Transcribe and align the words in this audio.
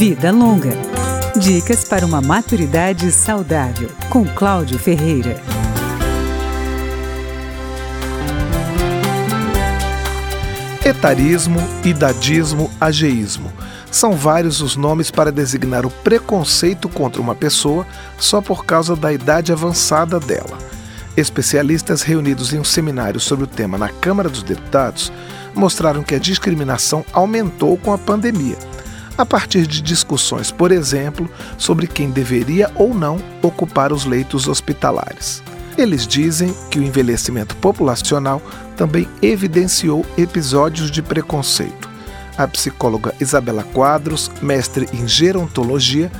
Vida 0.00 0.32
Longa. 0.32 0.70
Dicas 1.36 1.84
para 1.84 2.06
uma 2.06 2.22
maturidade 2.22 3.12
saudável, 3.12 3.90
com 4.08 4.24
Cláudio 4.24 4.78
Ferreira. 4.78 5.38
Etarismo, 10.82 11.60
idadismo, 11.84 12.70
ageísmo. 12.80 13.52
São 13.90 14.12
vários 14.12 14.62
os 14.62 14.74
nomes 14.74 15.10
para 15.10 15.30
designar 15.30 15.84
o 15.84 15.90
preconceito 15.90 16.88
contra 16.88 17.20
uma 17.20 17.34
pessoa 17.34 17.86
só 18.16 18.40
por 18.40 18.64
causa 18.64 18.96
da 18.96 19.12
idade 19.12 19.52
avançada 19.52 20.18
dela. 20.18 20.56
Especialistas 21.14 22.00
reunidos 22.00 22.54
em 22.54 22.58
um 22.58 22.64
seminário 22.64 23.20
sobre 23.20 23.44
o 23.44 23.46
tema 23.46 23.76
na 23.76 23.90
Câmara 23.90 24.30
dos 24.30 24.42
Deputados 24.42 25.12
mostraram 25.54 26.02
que 26.02 26.14
a 26.14 26.18
discriminação 26.18 27.04
aumentou 27.12 27.76
com 27.76 27.92
a 27.92 27.98
pandemia, 27.98 28.56
a 29.20 29.26
partir 29.26 29.66
de 29.66 29.82
discussões, 29.82 30.50
por 30.50 30.72
exemplo, 30.72 31.28
sobre 31.58 31.86
quem 31.86 32.10
deveria 32.10 32.70
ou 32.74 32.94
não 32.94 33.18
ocupar 33.42 33.92
os 33.92 34.04
leitos 34.04 34.48
hospitalares. 34.48 35.42
Eles 35.76 36.06
dizem 36.06 36.54
que 36.70 36.78
o 36.78 36.82
envelhecimento 36.82 37.54
populacional 37.56 38.40
também 38.76 39.06
evidenciou 39.20 40.06
episódios 40.16 40.90
de 40.90 41.02
preconceito. 41.02 41.88
A 42.36 42.48
psicóloga 42.48 43.14
Isabela 43.20 43.62
Quadros, 43.62 44.30
mestre 44.40 44.88
em 44.92 45.06
gerontologia, 45.06 46.10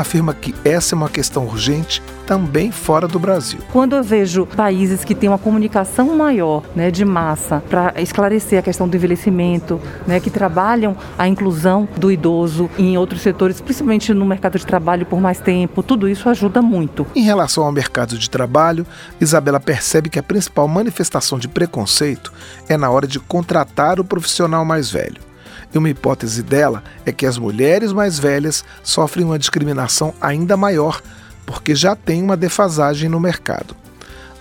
afirma 0.00 0.34
que 0.34 0.54
essa 0.64 0.94
é 0.94 0.96
uma 0.96 1.08
questão 1.08 1.46
urgente 1.46 2.02
também 2.26 2.70
fora 2.70 3.08
do 3.08 3.18
Brasil. 3.18 3.58
Quando 3.72 3.96
eu 3.96 4.04
vejo 4.04 4.46
países 4.46 5.04
que 5.04 5.14
têm 5.16 5.28
uma 5.28 5.38
comunicação 5.38 6.16
maior 6.16 6.62
né, 6.76 6.90
de 6.90 7.04
massa 7.04 7.62
para 7.68 8.00
esclarecer 8.00 8.58
a 8.58 8.62
questão 8.62 8.88
do 8.88 8.96
envelhecimento, 8.96 9.80
né, 10.06 10.20
que 10.20 10.30
trabalham 10.30 10.96
a 11.18 11.26
inclusão 11.26 11.88
do 11.96 12.10
idoso 12.10 12.70
em 12.78 12.96
outros 12.96 13.20
setores, 13.20 13.60
principalmente 13.60 14.14
no 14.14 14.24
mercado 14.24 14.58
de 14.58 14.64
trabalho 14.64 15.04
por 15.04 15.20
mais 15.20 15.40
tempo, 15.40 15.82
tudo 15.82 16.08
isso 16.08 16.28
ajuda 16.28 16.62
muito. 16.62 17.06
Em 17.16 17.22
relação 17.22 17.64
ao 17.64 17.72
mercado 17.72 18.16
de 18.16 18.30
trabalho, 18.30 18.86
Isabela 19.20 19.58
percebe 19.58 20.08
que 20.08 20.18
a 20.18 20.22
principal 20.22 20.68
manifestação 20.68 21.38
de 21.38 21.48
preconceito 21.48 22.32
é 22.68 22.76
na 22.76 22.90
hora 22.90 23.06
de 23.06 23.18
contratar 23.18 23.98
o 23.98 24.04
profissional 24.04 24.64
mais 24.64 24.90
velho. 24.90 25.29
E 25.72 25.78
uma 25.78 25.88
hipótese 25.88 26.42
dela 26.42 26.82
é 27.06 27.12
que 27.12 27.26
as 27.26 27.38
mulheres 27.38 27.92
mais 27.92 28.18
velhas 28.18 28.64
sofrem 28.82 29.24
uma 29.24 29.38
discriminação 29.38 30.14
ainda 30.20 30.56
maior, 30.56 31.00
porque 31.46 31.74
já 31.74 31.94
tem 31.94 32.22
uma 32.22 32.36
defasagem 32.36 33.08
no 33.08 33.20
mercado. 33.20 33.79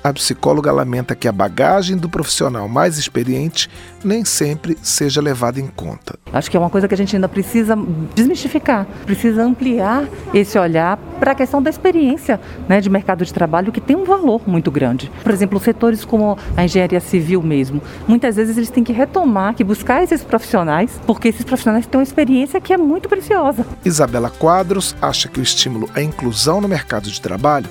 A 0.02 0.14
psicóloga 0.14 0.72
lamenta 0.72 1.14
que 1.14 1.28
a 1.28 1.32
bagagem 1.32 1.98
do 1.98 2.08
profissional 2.08 2.70
mais 2.70 2.98
experiente 2.98 3.70
nem 4.02 4.24
sempre 4.24 4.78
seja 4.82 5.22
levada 5.22 5.60
em 5.60 5.68
conta. 5.68 6.18
Acho 6.32 6.50
que 6.50 6.56
é 6.56 6.60
uma 6.60 6.70
coisa 6.70 6.88
que 6.88 6.94
a 6.94 6.98
gente 6.98 7.14
ainda 7.16 7.28
precisa 7.28 7.78
desmistificar, 8.16 8.88
precisa 9.06 9.44
ampliar 9.44 10.08
esse 10.34 10.58
olhar 10.58 10.98
para 11.20 11.34
a 11.34 11.36
questão 11.36 11.62
da 11.62 11.70
experiência 11.70 12.40
né, 12.68 12.80
de 12.80 12.90
mercado 12.90 13.26
de 13.26 13.34
trabalho, 13.34 13.74
que 13.74 13.82
tem 13.82 13.96
um 13.96 14.06
valor 14.06 14.48
muito 14.48 14.72
grande. 14.72 15.12
Por 15.22 15.34
exemplo, 15.34 15.60
setores 15.60 16.06
como 16.06 16.38
a 16.56 16.64
engenharia 16.64 17.02
civil 17.02 17.42
mesmo, 17.42 17.82
muitas 18.08 18.38
vezes 18.38 18.56
eles 18.56 18.70
têm 18.70 18.86
que 18.86 18.94
retomar, 18.94 19.54
que 19.54 19.66
buscar 19.66 20.02
esses 20.02 20.24
profissionais, 20.24 20.98
porque 21.06 21.28
esses 21.28 21.44
profissionais 21.44 21.86
têm 21.86 22.00
uma 22.00 22.04
experiência 22.04 22.62
que 22.62 22.72
é 22.72 22.78
muito 22.78 23.10
preciosa. 23.10 23.66
Isabela 23.84 24.30
Quadros 24.30 24.96
acha 25.02 25.28
que 25.28 25.42
o 25.42 25.44
estímulo 25.44 25.90
à 25.94 26.02
inclusão 26.02 26.62
no 26.62 26.70
mercado 26.70 27.10
de 27.10 27.20
trabalho 27.20 27.68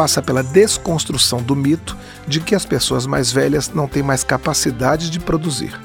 passa 0.00 0.22
pela 0.22 0.42
desconstrução 0.42 1.42
do 1.42 1.54
mito 1.54 1.94
de 2.26 2.40
que 2.40 2.54
as 2.54 2.64
pessoas 2.64 3.04
mais 3.04 3.30
velhas 3.30 3.68
não 3.68 3.86
têm 3.86 4.02
mais 4.02 4.24
capacidade 4.24 5.10
de 5.10 5.20
produzir. 5.20 5.78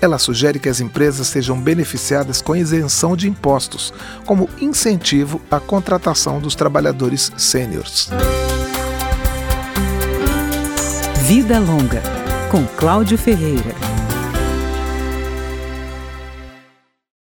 Ela 0.00 0.18
sugere 0.18 0.58
que 0.58 0.68
as 0.68 0.80
empresas 0.80 1.28
sejam 1.28 1.56
beneficiadas 1.60 2.42
com 2.42 2.56
isenção 2.56 3.16
de 3.16 3.28
impostos, 3.28 3.94
como 4.24 4.50
incentivo 4.60 5.40
à 5.48 5.60
contratação 5.60 6.40
dos 6.40 6.56
trabalhadores 6.56 7.30
sêniores. 7.36 8.08
Vida 11.22 11.60
Longa, 11.60 12.02
com 12.50 12.66
Cláudio 12.76 13.16
Ferreira. 13.16 13.95